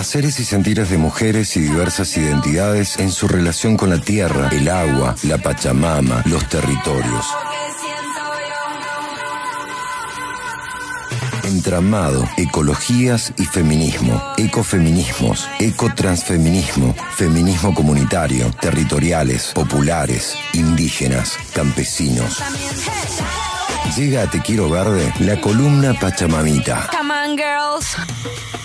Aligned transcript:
haceres 0.00 0.40
y 0.40 0.46
sentires 0.46 0.88
de 0.88 0.96
mujeres 0.96 1.58
y 1.58 1.60
diversas 1.60 2.16
identidades 2.16 2.98
en 2.98 3.12
su 3.12 3.28
relación 3.28 3.76
con 3.76 3.90
la 3.90 4.00
tierra, 4.00 4.48
el 4.50 4.66
agua, 4.70 5.14
la 5.24 5.36
Pachamama, 5.36 6.22
los 6.24 6.48
territorios. 6.48 7.26
Entramado, 11.44 12.26
ecologías 12.38 13.34
y 13.36 13.44
feminismo, 13.44 14.22
ecofeminismos, 14.38 15.46
ecotransfeminismo, 15.58 16.94
feminismo 17.14 17.74
comunitario, 17.74 18.50
territoriales, 18.58 19.52
populares, 19.54 20.34
indígenas, 20.54 21.36
campesinos. 21.52 22.42
Llega 23.98 24.22
a 24.22 24.30
Te 24.30 24.40
Quiero 24.40 24.70
Verde 24.70 25.12
la 25.20 25.38
columna 25.42 25.92
Pachamamita. 25.92 26.88
Come 26.90 27.12
on, 27.12 27.36
girls. 27.36 28.59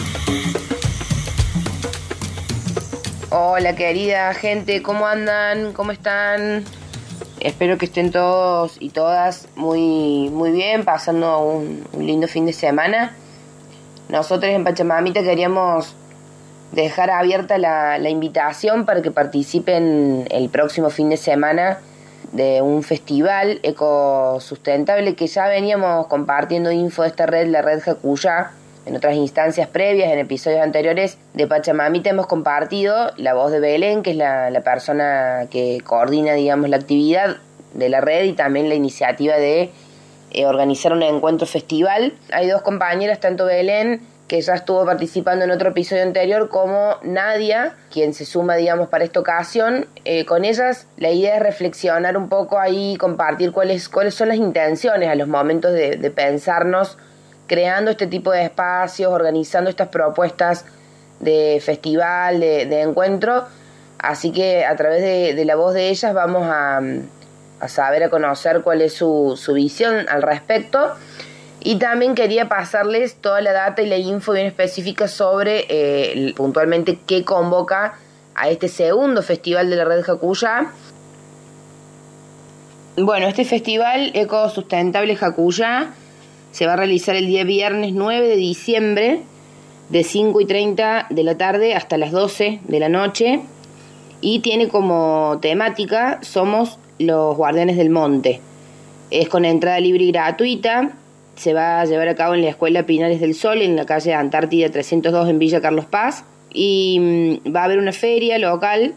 Hola 3.37 3.75
querida 3.75 4.33
gente, 4.33 4.81
¿cómo 4.81 5.07
andan? 5.07 5.73
¿Cómo 5.73 5.91
están? 5.91 6.63
Espero 7.41 7.77
que 7.77 7.83
estén 7.83 8.09
todos 8.09 8.77
y 8.79 8.91
todas 8.91 9.49
muy, 9.55 10.29
muy 10.29 10.51
bien, 10.51 10.85
pasando 10.85 11.39
un, 11.41 11.83
lindo 11.99 12.29
fin 12.29 12.45
de 12.45 12.53
semana. 12.53 13.13
Nosotros 14.07 14.49
en 14.53 14.63
Pachamamita 14.63 15.21
queríamos 15.21 15.97
dejar 16.71 17.09
abierta 17.09 17.57
la, 17.57 17.97
la 17.97 18.09
invitación 18.09 18.85
para 18.85 19.01
que 19.01 19.11
participen 19.11 20.29
el 20.31 20.47
próximo 20.47 20.89
fin 20.89 21.09
de 21.09 21.17
semana 21.17 21.79
de 22.31 22.61
un 22.61 22.83
festival 22.83 23.59
ecosustentable 23.63 25.13
que 25.15 25.27
ya 25.27 25.49
veníamos 25.49 26.07
compartiendo 26.07 26.71
info 26.71 27.01
de 27.01 27.09
esta 27.09 27.25
red, 27.25 27.49
la 27.49 27.61
red 27.61 27.81
Jacuya, 27.81 28.51
en 28.85 28.95
otras 28.95 29.15
instancias 29.15 29.67
previas, 29.67 30.11
en 30.11 30.19
episodios 30.19 30.61
anteriores 30.61 31.17
de 31.33 31.47
Pachamamita 31.47 32.09
hemos 32.09 32.27
compartido 32.27 33.11
la 33.17 33.33
voz 33.33 33.51
de 33.51 33.59
Belén, 33.59 34.03
que 34.03 34.11
es 34.11 34.17
la, 34.17 34.61
persona 34.63 35.47
que 35.49 35.81
coordina, 35.83 36.33
digamos, 36.33 36.69
la 36.69 36.77
actividad 36.77 37.37
de 37.73 37.89
la 37.89 38.01
red 38.01 38.25
y 38.25 38.33
también 38.33 38.69
la 38.69 38.75
iniciativa 38.75 39.35
de 39.35 39.71
eh, 40.31 40.45
organizar 40.45 40.93
un 40.93 41.01
encuentro 41.01 41.47
festival. 41.47 42.13
Hay 42.31 42.47
dos 42.47 42.61
compañeras, 42.61 43.19
tanto 43.19 43.45
Belén, 43.45 44.01
que 44.27 44.41
ya 44.41 44.53
estuvo 44.53 44.85
participando 44.85 45.45
en 45.45 45.51
otro 45.51 45.69
episodio 45.69 46.03
anterior, 46.03 46.49
como 46.49 46.95
Nadia, 47.03 47.75
quien 47.91 48.13
se 48.13 48.25
suma, 48.25 48.55
digamos, 48.55 48.89
para 48.89 49.03
esta 49.03 49.19
ocasión. 49.19 49.87
Eh, 50.03 50.25
con 50.25 50.45
ellas 50.45 50.87
la 50.97 51.09
idea 51.09 51.37
es 51.37 51.41
reflexionar 51.41 52.17
un 52.17 52.29
poco 52.29 52.59
ahí, 52.59 52.97
compartir 52.97 53.51
cuáles, 53.51 53.89
cuáles 53.89 54.13
son 54.13 54.29
las 54.29 54.37
intenciones 54.37 55.09
a 55.09 55.15
los 55.15 55.27
momentos 55.27 55.73
de, 55.73 55.97
de 55.97 56.11
pensarnos 56.11 56.97
creando 57.47 57.91
este 57.91 58.07
tipo 58.07 58.31
de 58.31 58.43
espacios, 58.43 59.11
organizando 59.11 59.69
estas 59.69 59.89
propuestas 59.89 60.65
de 61.19 61.61
festival, 61.63 62.39
de, 62.39 62.81
encuentro. 62.81 63.45
Así 63.99 64.31
que 64.31 64.65
a 64.65 64.75
través 64.75 65.01
de, 65.01 65.45
la 65.45 65.55
voz 65.55 65.73
de 65.73 65.89
ellas 65.89 66.13
vamos 66.13 66.43
a, 66.47 66.81
a 67.59 67.67
saber, 67.67 68.03
a 68.03 68.09
conocer 68.09 68.61
cuál 68.61 68.81
es 68.81 68.93
su, 68.93 69.39
su 69.41 69.53
visión 69.53 70.07
al 70.09 70.21
respecto. 70.21 70.93
Y 71.61 71.79
también 71.79 72.13
quería 72.13 72.47
pasarles 72.47 73.15
toda 73.15 73.41
la 73.41 73.51
data 73.51 73.81
y 73.81 73.87
la 73.87 73.97
info 73.97 74.33
bien 74.33 74.45
específica 74.45 75.07
sobre 75.07 75.65
eh, 75.69 76.33
puntualmente 76.35 76.99
qué 77.07 77.25
convoca 77.25 77.95
a 78.35 78.49
este 78.49 78.67
segundo 78.67 79.23
festival 79.23 79.69
de 79.69 79.75
la 79.77 79.85
red 79.85 80.03
Jacuya. 80.03 80.67
Bueno, 82.97 83.27
este 83.27 83.45
festival 83.45 84.11
ecosustentable 84.13 85.15
Jacuya 85.15 85.89
se 86.55 86.65
va 86.65 86.71
a 86.71 86.77
realizar 86.77 87.17
el 87.17 87.27
día 87.27 87.43
viernes 87.43 87.91
9 87.91 88.29
de 88.29 88.37
diciembre 88.37 89.19
de 89.89 90.03
5 90.05 90.39
y 90.39 90.45
30 90.45 91.07
de 91.09 91.23
la 91.23 91.37
tarde 91.37 91.73
hasta 91.73 91.97
las 91.97 92.13
12 92.13 92.61
de 92.63 92.79
la 92.79 92.87
noche 92.87 93.41
y 94.21 94.39
tiene 94.39 94.69
como 94.69 95.37
temática 95.41 96.19
Somos 96.21 96.79
los 96.97 97.35
Guardianes 97.35 97.75
del 97.75 97.89
Monte. 97.89 98.39
Es 99.11 99.27
con 99.27 99.43
entrada 99.43 99.81
libre 99.81 100.05
y 100.05 100.13
gratuita, 100.13 100.93
se 101.35 101.53
va 101.53 101.81
a 101.81 101.85
llevar 101.85 102.07
a 102.07 102.15
cabo 102.15 102.35
en 102.35 102.41
la 102.43 102.51
Escuela 102.51 102.85
Pinares 102.85 103.19
del 103.19 103.35
Sol, 103.35 103.61
en 103.61 103.75
la 103.75 103.85
calle 103.85 104.13
Antártida 104.13 104.69
302 104.69 105.27
en 105.27 105.39
Villa 105.39 105.59
Carlos 105.59 105.83
Paz. 105.83 106.23
Y 106.53 107.41
va 107.53 107.63
a 107.63 107.65
haber 107.65 107.79
una 107.79 107.91
feria 107.91 108.37
local 108.37 108.93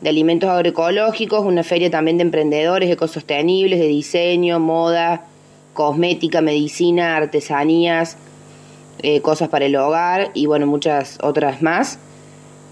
de 0.00 0.08
alimentos 0.08 0.48
agroecológicos, 0.48 1.44
una 1.44 1.62
feria 1.62 1.90
también 1.90 2.16
de 2.16 2.22
emprendedores 2.22 2.90
ecosostenibles, 2.90 3.80
de 3.80 3.86
diseño, 3.86 4.58
moda, 4.60 5.26
cosmética, 5.76 6.40
medicina, 6.40 7.16
artesanías, 7.16 8.16
eh, 9.02 9.20
cosas 9.20 9.48
para 9.48 9.66
el 9.66 9.76
hogar 9.76 10.32
y 10.34 10.46
bueno, 10.46 10.66
muchas 10.66 11.18
otras 11.22 11.62
más. 11.62 12.00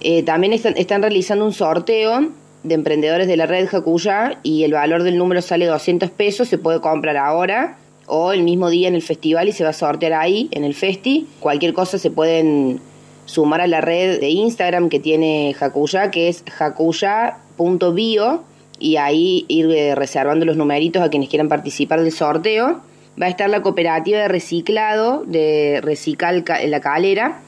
Eh, 0.01 0.25
también 0.25 0.53
están, 0.53 0.77
están, 0.77 1.03
realizando 1.03 1.45
un 1.45 1.53
sorteo 1.53 2.31
de 2.65 2.75
emprendedores 2.75 3.29
de 3.29 3.37
la 3.37 3.47
red 3.47 3.69
Jacuya 3.69 4.41
y 4.43 4.65
el 4.65 4.73
valor 4.73 5.05
del 5.05 5.17
número 5.19 5.41
sale 5.43 5.67
200 5.67 6.11
pesos, 6.11 6.49
se 6.49 6.59
puede 6.59 6.81
comprar 6.81 7.17
ahora 7.17 7.77
o 8.07 8.33
el 8.33 8.43
mismo 8.43 8.69
día 8.71 8.89
en 8.89 8.95
el 8.95 9.03
festival 9.03 9.49
y 9.49 9.53
se 9.53 9.65
va 9.65 9.71
a 9.71 9.75
sortear 9.75 10.15
ahí 10.15 10.49
en 10.51 10.65
el 10.65 10.75
festi. 10.75 11.29
Cualquier 11.41 11.73
cosa 11.73 11.99
se 11.99 12.11
pueden 12.11 12.81
sumar 13.27 13.61
a 13.61 13.67
la 13.67 13.81
red 13.81 14.21
de 14.21 14.29
Instagram 14.31 14.89
que 14.89 15.01
tiene 15.01 15.55
Jacuya, 15.59 16.11
que 16.11 16.29
es 16.29 16.45
jacuya.bio 16.51 18.43
y 18.79 18.97
ahí 18.97 19.45
ir 19.49 19.71
eh, 19.71 19.95
reservando 19.95 20.45
los 20.45 20.57
numeritos 20.57 21.03
a 21.03 21.09
quienes 21.09 21.29
quieran 21.29 21.49
participar 21.49 22.03
del 22.03 22.13
sorteo. 22.13 22.81
Va 23.21 23.27
a 23.27 23.29
estar 23.29 23.49
la 23.49 23.63
cooperativa 23.63 24.19
de 24.19 24.29
reciclado 24.29 25.25
de 25.25 25.81
Recical 25.83 26.45
La 26.67 26.81
Calera. 26.81 27.41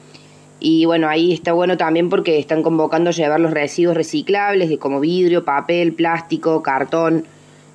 Y 0.59 0.85
bueno, 0.85 1.07
ahí 1.09 1.33
está 1.33 1.53
bueno 1.53 1.77
también 1.77 2.09
porque 2.09 2.39
están 2.39 2.63
convocando 2.63 3.09
a 3.09 3.13
llevar 3.13 3.39
los 3.39 3.51
residuos 3.51 3.95
reciclables 3.95 4.69
de 4.69 4.79
como 4.79 4.99
vidrio, 4.99 5.43
papel, 5.43 5.93
plástico, 5.93 6.63
cartón, 6.63 7.25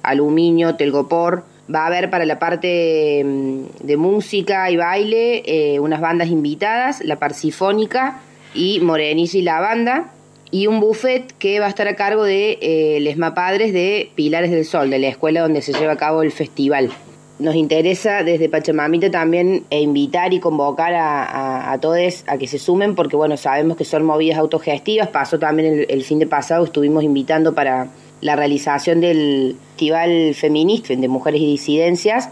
aluminio, 0.02 0.74
telgopor 0.74 1.44
Va 1.72 1.84
a 1.84 1.86
haber 1.86 2.10
para 2.10 2.24
la 2.24 2.38
parte 2.38 3.22
mm, 3.24 3.86
de 3.86 3.96
música 3.96 4.70
y 4.70 4.76
baile 4.76 5.42
eh, 5.46 5.80
unas 5.80 6.00
bandas 6.00 6.28
invitadas, 6.28 7.02
la 7.04 7.16
Parsifónica 7.16 8.20
y 8.54 8.80
Morenilla 8.80 9.38
y 9.38 9.42
la 9.42 9.60
banda, 9.60 10.10
y 10.50 10.66
un 10.66 10.80
buffet 10.80 11.32
que 11.38 11.60
va 11.60 11.66
a 11.66 11.68
estar 11.68 11.86
a 11.86 11.94
cargo 11.94 12.24
de 12.24 12.58
eh, 12.60 12.98
les 13.00 13.16
padres 13.32 13.72
de 13.72 14.10
Pilares 14.14 14.50
del 14.50 14.64
Sol, 14.64 14.90
de 14.90 14.98
la 14.98 15.08
escuela 15.08 15.40
donde 15.40 15.62
se 15.62 15.72
lleva 15.72 15.92
a 15.92 15.96
cabo 15.96 16.22
el 16.22 16.32
festival. 16.32 16.90
Nos 17.38 17.54
interesa 17.54 18.22
desde 18.22 18.48
Pachamamita 18.48 19.10
también 19.10 19.64
e 19.70 19.80
invitar 19.80 20.32
y 20.32 20.38
convocar 20.38 20.94
a, 20.94 21.24
a, 21.24 21.72
a, 21.72 21.80
todos 21.80 22.24
a 22.26 22.38
que 22.38 22.46
se 22.46 22.58
sumen 22.58 22.94
porque 22.94 23.16
bueno, 23.16 23.36
sabemos 23.36 23.76
que 23.76 23.84
son 23.84 24.04
movidas 24.04 24.38
autogestivas. 24.38 25.08
Pasó 25.08 25.38
también 25.38 25.86
el, 25.88 26.04
fin 26.04 26.18
de 26.18 26.26
pasado, 26.26 26.64
estuvimos 26.64 27.02
invitando 27.04 27.54
para 27.54 27.88
la 28.20 28.36
realización 28.36 29.00
del 29.00 29.56
festival 29.70 30.34
feminista 30.34 30.94
de 30.94 31.08
mujeres 31.08 31.40
y 31.40 31.46
disidencias 31.46 32.28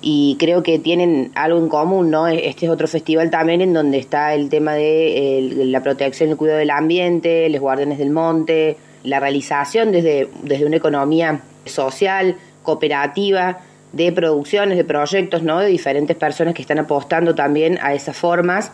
y 0.00 0.36
creo 0.38 0.62
que 0.62 0.78
tienen 0.78 1.30
algo 1.34 1.58
en 1.58 1.68
común, 1.68 2.10
¿no? 2.10 2.26
Este 2.26 2.66
es 2.66 2.72
otro 2.72 2.88
festival 2.88 3.30
también 3.30 3.60
en 3.60 3.72
donde 3.72 3.98
está 3.98 4.34
el 4.34 4.48
tema 4.48 4.74
de 4.74 5.50
la 5.66 5.82
protección 5.82 6.28
y 6.28 6.32
el 6.32 6.38
cuidado 6.38 6.58
del 6.58 6.70
ambiente, 6.70 7.48
los 7.48 7.60
guardianes 7.60 7.98
del 7.98 8.10
monte, 8.10 8.76
la 9.02 9.20
realización 9.20 9.92
desde, 9.92 10.28
desde 10.42 10.66
una 10.66 10.76
economía 10.76 11.42
social, 11.64 12.36
cooperativa, 12.62 13.60
de 13.92 14.12
producciones, 14.12 14.76
de 14.76 14.84
proyectos, 14.84 15.42
¿no? 15.42 15.60
De 15.60 15.66
diferentes 15.66 16.16
personas 16.16 16.54
que 16.54 16.62
están 16.62 16.78
apostando 16.78 17.34
también 17.34 17.78
a 17.82 17.94
esas 17.94 18.16
formas 18.16 18.70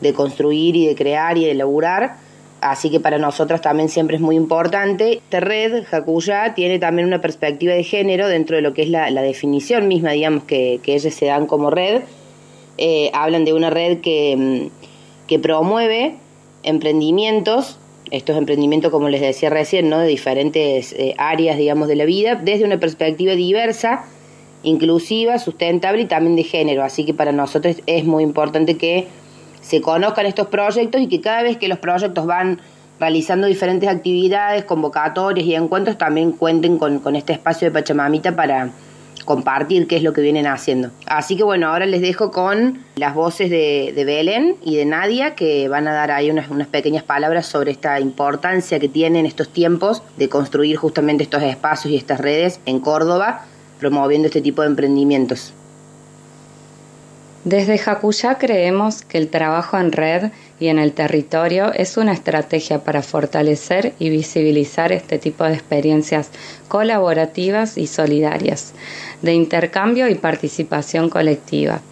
de 0.00 0.12
construir 0.12 0.76
y 0.76 0.86
de 0.86 0.94
crear 0.94 1.38
y 1.38 1.44
de 1.44 1.52
elaborar 1.52 2.16
Así 2.60 2.90
que 2.90 3.00
para 3.00 3.18
nosotras 3.18 3.60
también 3.60 3.88
siempre 3.88 4.16
es 4.16 4.22
muy 4.22 4.34
importante. 4.34 5.14
Esta 5.14 5.40
red, 5.40 5.84
Jacuya, 5.84 6.54
tiene 6.54 6.78
también 6.78 7.06
una 7.06 7.20
perspectiva 7.20 7.74
de 7.74 7.84
género 7.84 8.28
dentro 8.28 8.56
de 8.56 8.62
lo 8.62 8.72
que 8.72 8.82
es 8.82 8.88
la, 8.88 9.10
la 9.10 9.22
definición 9.22 9.88
misma, 9.88 10.12
digamos, 10.12 10.44
que, 10.44 10.80
que, 10.82 10.94
ellos 10.94 11.14
se 11.14 11.26
dan 11.26 11.46
como 11.46 11.70
red. 11.70 12.02
Eh, 12.78 13.10
hablan 13.12 13.44
de 13.44 13.52
una 13.52 13.70
red 13.70 14.00
que, 14.00 14.70
que 15.26 15.38
promueve 15.38 16.16
emprendimientos, 16.62 17.78
estos 18.10 18.36
emprendimientos, 18.36 18.90
como 18.90 19.08
les 19.10 19.20
decía 19.20 19.50
recién, 19.50 19.88
¿no? 19.88 19.98
de 19.98 20.08
diferentes 20.08 20.92
eh, 20.94 21.14
áreas, 21.18 21.58
digamos, 21.58 21.88
de 21.88 21.96
la 21.96 22.04
vida, 22.04 22.36
desde 22.36 22.64
una 22.64 22.78
perspectiva 22.78 23.34
diversa, 23.34 24.06
inclusiva, 24.66 25.38
sustentable 25.38 26.02
y 26.02 26.06
también 26.06 26.36
de 26.36 26.42
género. 26.42 26.82
Así 26.82 27.04
que 27.04 27.14
para 27.14 27.32
nosotros 27.32 27.76
es 27.86 28.04
muy 28.04 28.22
importante 28.22 28.76
que 28.76 29.08
se 29.62 29.80
conozcan 29.80 30.26
estos 30.26 30.48
proyectos 30.48 31.00
y 31.00 31.08
que 31.08 31.20
cada 31.20 31.42
vez 31.42 31.56
que 31.56 31.68
los 31.68 31.78
proyectos 31.78 32.26
van 32.26 32.60
realizando 32.98 33.46
diferentes 33.46 33.88
actividades, 33.88 34.64
convocatorias 34.64 35.46
y 35.46 35.54
encuentros, 35.54 35.98
también 35.98 36.32
cuenten 36.32 36.78
con, 36.78 36.98
con 36.98 37.14
este 37.14 37.32
espacio 37.32 37.68
de 37.68 37.72
Pachamamita 37.72 38.34
para 38.34 38.70
compartir 39.24 39.86
qué 39.86 39.96
es 39.96 40.02
lo 40.02 40.12
que 40.12 40.20
vienen 40.20 40.46
haciendo. 40.46 40.90
Así 41.06 41.36
que 41.36 41.42
bueno, 41.42 41.68
ahora 41.68 41.86
les 41.86 42.00
dejo 42.00 42.30
con 42.30 42.84
las 42.96 43.14
voces 43.14 43.50
de, 43.50 43.92
de 43.94 44.04
Belén 44.04 44.56
y 44.62 44.76
de 44.76 44.84
Nadia 44.84 45.34
que 45.34 45.68
van 45.68 45.86
a 45.88 45.92
dar 45.92 46.10
ahí 46.10 46.30
unas, 46.30 46.48
unas 46.48 46.68
pequeñas 46.68 47.02
palabras 47.02 47.46
sobre 47.46 47.72
esta 47.72 48.00
importancia 48.00 48.78
que 48.78 48.88
tienen 48.88 49.26
estos 49.26 49.48
tiempos 49.48 50.02
de 50.16 50.28
construir 50.28 50.76
justamente 50.76 51.24
estos 51.24 51.42
espacios 51.42 51.92
y 51.92 51.96
estas 51.96 52.20
redes 52.20 52.60
en 52.66 52.80
Córdoba, 52.80 53.44
promoviendo 53.78 54.26
este 54.26 54.40
tipo 54.40 54.62
de 54.62 54.68
emprendimientos. 54.68 55.52
Desde 57.46 57.78
Jacuya 57.78 58.38
creemos 58.38 59.02
que 59.02 59.18
el 59.18 59.28
trabajo 59.28 59.78
en 59.78 59.92
red 59.92 60.32
y 60.58 60.66
en 60.66 60.80
el 60.80 60.92
territorio 60.92 61.72
es 61.72 61.96
una 61.96 62.12
estrategia 62.12 62.82
para 62.82 63.02
fortalecer 63.02 63.92
y 64.00 64.10
visibilizar 64.10 64.90
este 64.90 65.18
tipo 65.18 65.44
de 65.44 65.54
experiencias 65.54 66.30
colaborativas 66.66 67.78
y 67.78 67.86
solidarias, 67.86 68.72
de 69.22 69.34
intercambio 69.34 70.08
y 70.08 70.16
participación 70.16 71.08
colectiva. 71.08 71.82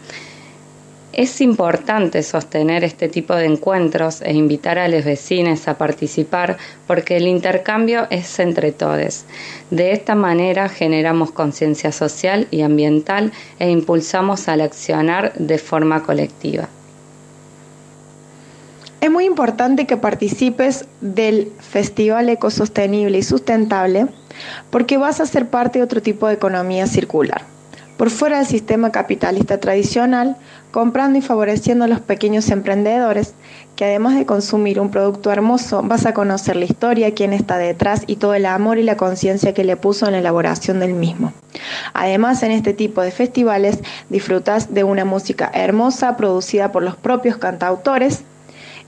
Es 1.17 1.41
importante 1.41 2.25
sostener 2.25 2.83
este 2.83 3.09
tipo 3.09 3.37
de 3.37 3.45
encuentros 3.45 4.21
e 4.21 4.33
invitar 4.33 4.81
a 4.81 4.89
los 4.89 5.05
vecinos 5.05 5.69
a 5.69 5.79
participar 5.79 6.57
porque 6.89 7.17
el 7.17 7.29
intercambio 7.29 8.09
es 8.11 8.41
entre 8.41 8.73
todos. 8.73 9.25
De 9.71 9.93
esta 9.93 10.17
manera 10.17 10.69
generamos 10.69 11.31
conciencia 11.31 11.93
social 11.93 12.49
y 12.51 12.63
ambiental 12.63 13.31
e 13.61 13.71
impulsamos 13.71 14.49
al 14.49 14.61
accionar 14.61 15.33
de 15.35 15.59
forma 15.59 16.03
colectiva. 16.03 16.69
Es 19.01 19.09
muy 19.09 19.25
importante 19.27 19.87
que 19.87 19.97
participes 19.97 20.87
del 21.01 21.53
Festival 21.61 22.29
Ecosostenible 22.29 23.19
y 23.19 23.23
Sustentable 23.23 24.09
porque 24.71 24.97
vas 24.97 25.21
a 25.21 25.27
ser 25.27 25.49
parte 25.49 25.79
de 25.79 25.85
otro 25.85 26.03
tipo 26.03 26.27
de 26.27 26.35
economía 26.35 26.89
circular 26.89 27.54
por 27.97 28.11
fuera 28.11 28.39
del 28.39 28.47
sistema 28.47 28.91
capitalista 28.91 29.59
tradicional, 29.59 30.37
comprando 30.71 31.19
y 31.19 31.23
favoreciendo 31.23 31.85
a 31.85 31.89
los 31.89 32.01
pequeños 32.01 32.51
emprendedores, 32.51 33.35
que 33.77 33.85
además 33.85 34.17
de 34.17 34.27
consumir 34.27 34.81
un 34.81 34.91
producto 34.91 35.31
hermoso, 35.31 35.83
vas 35.83 36.07
a 36.07 36.15
conocer 36.15 36.57
la 36.57 36.65
historia, 36.65 37.15
quién 37.15 37.33
está 37.33 37.59
detrás 37.59 38.03
y 38.07 38.17
todo 38.17 38.35
el 38.35 38.47
amor 38.47 38.79
y 38.79 38.83
la 38.83 38.97
conciencia 38.97 39.55
que 39.55 39.65
le 39.65 39.77
puso 39.77 40.07
en 40.07 40.13
la 40.13 40.19
elaboración 40.19 40.81
del 40.81 40.95
mismo. 40.95 41.33
Además, 41.93 42.43
en 42.43 42.51
este 42.51 42.75
tipo 42.75 43.03
de 43.03 43.11
festivales 43.11 43.79
disfrutas 44.09 44.75
de 44.75 44.85
una 44.85 45.05
música 45.05 45.51
hermosa 45.55 46.17
producida 46.17 46.73
por 46.73 46.83
los 46.83 46.97
propios 46.97 47.37
cantautores, 47.37 48.25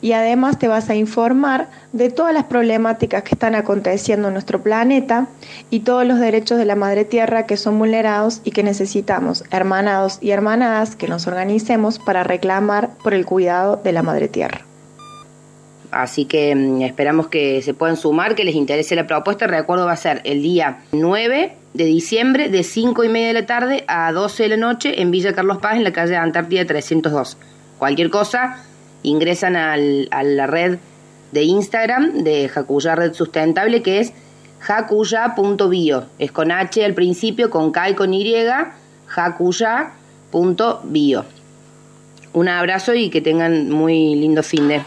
y 0.01 0.13
además 0.13 0.59
te 0.59 0.69
vas 0.69 0.91
a 0.91 0.95
informar 0.95 1.69
de 1.93 2.11
todas 2.11 2.35
las 2.35 2.45
problemáticas 2.45 3.23
que 3.23 3.35
están 3.35 3.55
aconteciendo 3.55 4.29
en 4.29 4.35
nuestro 4.35 4.63
planeta 4.63 5.27
y 5.71 5.81
todos 5.81 6.07
los 6.07 6.21
derechos 6.21 6.59
de 6.59 6.65
la 6.65 6.77
madre 6.77 7.05
tierra 7.05 7.47
que 7.47 7.57
son 7.57 7.79
vulnerados 7.79 8.41
y 8.45 8.51
que 8.51 8.63
necesitamos, 8.63 9.45
hermanados 9.51 10.19
y 10.21 10.31
hermanadas, 10.31 10.97
que 10.97 11.09
nos 11.09 11.27
organicemos 11.27 11.99
para 11.99 12.25
reclamar 12.25 12.91
por 13.03 13.15
el 13.15 13.25
cuidado 13.25 13.81
de 13.83 13.93
la 13.93 14.03
madre 14.03 14.29
tierra. 14.29 14.61
Así 15.91 16.27
que 16.27 16.55
mm, 16.55 16.83
esperamos 16.83 17.29
que 17.29 17.63
se 17.63 17.75
puedan 17.75 17.97
sumar, 17.97 18.35
que 18.35 18.45
les 18.45 18.55
interese 18.55 18.95
la 18.97 19.07
propuesta. 19.07 19.47
Recuerdo, 19.47 19.87
va 19.87 19.93
a 19.93 19.97
ser 19.97 20.21
el 20.25 20.43
día 20.43 20.79
9 20.93 21.53
de 21.75 21.85
diciembre 21.85 22.49
de 22.49 22.63
5 22.63 23.05
y 23.05 23.09
media 23.09 23.29
de 23.29 23.33
la 23.35 23.47
tarde 23.47 23.85
a 23.87 24.13
12 24.13 24.43
de 24.43 24.49
la 24.51 24.57
noche 24.57 25.01
en 25.01 25.11
Villa 25.11 25.33
Carlos 25.35 25.59
Paz, 25.59 25.77
en 25.77 25.85
la 25.85 25.93
calle 25.93 26.17
Antártida 26.17 26.65
302. 26.65 27.39
Cualquier 27.79 28.11
cosa, 28.11 28.65
ingresan 29.03 29.57
al, 29.57 30.09
a 30.11 30.23
la 30.23 30.47
red 30.47 30.79
de 31.33 31.43
Instagram 31.43 32.25
de 32.25 32.49
Jacuya 32.49 32.95
Red 32.95 33.13
Sustentable 33.15 33.83
que 33.83 34.01
es 34.01 34.13
jacuya.bio. 34.61 36.07
Es 36.19 36.33
con 36.33 36.51
H 36.51 36.85
al 36.85 36.95
principio, 36.95 37.51
con 37.51 37.71
K 37.73 37.91
y 37.91 37.95
con 37.95 38.15
Y, 38.15 38.35
jacuya.bio. 39.07 41.25
Un 42.33 42.49
abrazo 42.49 42.95
y 42.95 43.11
que 43.11 43.21
tengan 43.21 43.71
muy 43.71 44.17
lindo 44.17 44.43
fin 44.43 44.67
de. 44.69 44.83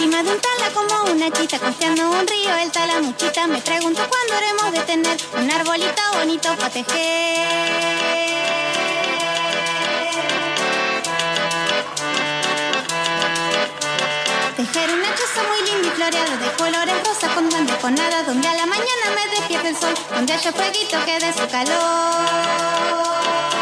Encima 0.00 0.22
de 0.22 0.30
un 0.30 0.40
tala 0.40 0.70
como 0.72 1.12
una 1.12 1.28
chita, 1.32 1.58
costeando 1.58 2.08
un 2.08 2.24
río, 2.24 2.54
el 2.62 2.70
tala 2.70 3.00
muchita. 3.00 3.48
Me 3.48 3.60
pregunto 3.60 4.00
cuándo 4.08 4.32
haremos 4.32 4.70
de 4.70 4.78
tener 4.86 5.18
un 5.36 5.50
arbolito 5.50 6.02
bonito 6.14 6.54
para 6.54 6.70
tejer. 6.70 7.48
Tejer 14.56 14.88
una 14.88 15.12
choza 15.16 15.42
muy 15.48 15.62
linda 15.68 15.88
y 15.88 15.90
floreada 15.90 16.36
de 16.36 16.52
colores 16.52 16.94
rosa 17.04 17.34
con 17.34 17.50
duende 17.50 17.76
con 17.78 17.96
donde 17.96 18.46
a 18.46 18.54
la 18.54 18.66
mañana 18.66 19.04
me 19.16 19.26
despierte 19.34 19.70
el 19.70 19.76
sol, 19.76 19.94
donde 20.14 20.32
haya 20.32 20.52
fueguito 20.52 21.04
que 21.06 21.18
dé 21.18 21.32
su 21.32 21.48
calor. 21.48 23.57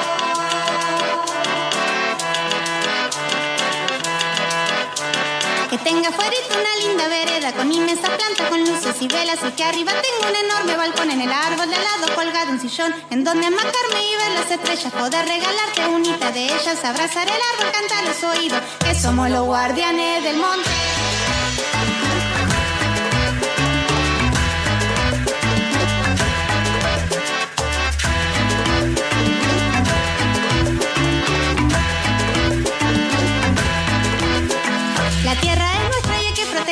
Que 5.70 5.78
tenga 5.78 6.12
fuera 6.12 6.30
una 6.50 6.86
linda 6.86 7.08
vereda 7.08 7.52
con 7.52 7.72
inmensa 7.72 8.08
planta 8.16 8.48
con 8.48 8.60
luces 8.60 8.94
y 9.00 9.08
velas 9.08 9.38
y 9.46 9.50
que 9.50 9.64
arriba 9.64 9.92
tengo 10.00 10.30
un 10.30 10.46
enorme 10.46 10.76
balcón 10.76 11.10
en 11.10 11.20
el 11.22 11.32
árbol 11.32 11.68
de 11.68 11.74
al 11.74 11.82
lado 11.82 12.14
colgado 12.14 12.52
un 12.52 12.60
sillón 12.60 12.94
en 13.10 13.24
donde 13.24 13.48
amacarme 13.48 14.00
y 14.00 14.16
ver 14.16 14.30
las 14.34 14.50
estrellas 14.50 14.92
poder 14.92 15.26
regalarte 15.26 15.86
unita 15.88 16.30
de 16.30 16.44
ellas 16.44 16.84
abrazar 16.84 17.26
el 17.26 17.34
árbol 17.34 17.72
cantar 17.72 18.04
los 18.04 18.38
oídos 18.38 18.60
que 18.78 18.94
somos 18.94 19.28
los 19.28 19.44
guardianes 19.44 20.22
del 20.22 20.36
monte 20.36 20.70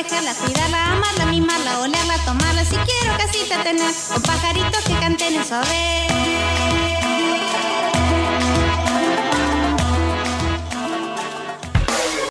manejarla, 0.05 0.35
cuidarla, 0.35 0.93
amarla, 0.93 1.27
mimarla, 1.27 1.81
olerla, 1.81 2.17
tomarla. 2.25 2.65
Si 2.65 2.77
quiero 2.77 3.17
casita 3.17 3.63
tener, 3.63 3.93
o 4.17 4.21
pajaritos 4.21 4.85
que 4.85 4.99
canten 4.99 5.35
en 5.37 5.45
suave. 5.45 6.84